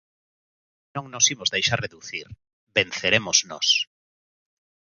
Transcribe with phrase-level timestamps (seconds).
[0.95, 2.27] Non nos imos deixar reducir,
[2.77, 3.67] Venceremos Nós.